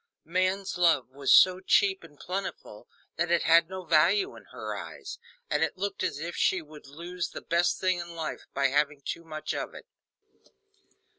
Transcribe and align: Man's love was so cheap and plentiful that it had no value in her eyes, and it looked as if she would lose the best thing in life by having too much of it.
Man's 0.25 0.79
love 0.79 1.09
was 1.09 1.31
so 1.31 1.59
cheap 1.59 2.03
and 2.03 2.17
plentiful 2.19 2.87
that 3.17 3.29
it 3.29 3.43
had 3.43 3.69
no 3.69 3.85
value 3.85 4.35
in 4.35 4.45
her 4.45 4.75
eyes, 4.75 5.19
and 5.47 5.61
it 5.61 5.77
looked 5.77 6.01
as 6.01 6.17
if 6.17 6.35
she 6.35 6.59
would 6.59 6.87
lose 6.87 7.29
the 7.29 7.39
best 7.41 7.79
thing 7.79 7.99
in 7.99 8.15
life 8.15 8.47
by 8.51 8.69
having 8.69 9.01
too 9.03 9.23
much 9.23 9.53
of 9.53 9.75
it. 9.75 9.85